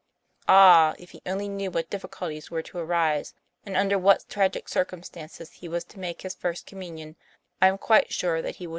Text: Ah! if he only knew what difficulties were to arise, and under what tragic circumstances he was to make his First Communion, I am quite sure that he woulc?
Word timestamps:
Ah! 0.47 0.95
if 0.97 1.11
he 1.11 1.21
only 1.27 1.47
knew 1.47 1.69
what 1.69 1.91
difficulties 1.91 2.49
were 2.49 2.63
to 2.63 2.79
arise, 2.79 3.35
and 3.67 3.77
under 3.77 3.99
what 3.99 4.27
tragic 4.27 4.67
circumstances 4.67 5.51
he 5.51 5.67
was 5.67 5.83
to 5.83 5.99
make 5.99 6.23
his 6.23 6.33
First 6.33 6.65
Communion, 6.65 7.15
I 7.61 7.67
am 7.67 7.77
quite 7.77 8.11
sure 8.11 8.41
that 8.41 8.55
he 8.55 8.65
woulc? 8.67 8.69